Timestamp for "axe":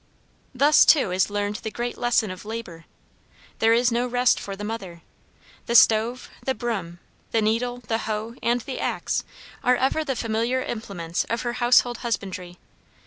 8.79-9.23